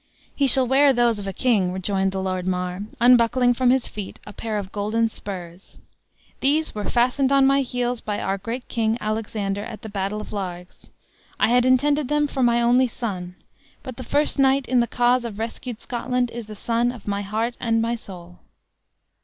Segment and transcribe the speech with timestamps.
[0.35, 4.17] "He shall wear those of a king," rejoined the Lord Mar, unbuckling from his feet
[4.25, 5.77] a pair of golden spurs;
[6.39, 10.33] "these were fastened on my heels by our great king, Alexander, at the battle of
[10.33, 10.89] Largs.
[11.39, 13.35] I had intended them for my only son;
[13.83, 17.21] but the first knight in the cause of rescued Scotland is the son of my
[17.21, 18.39] heart and soul!"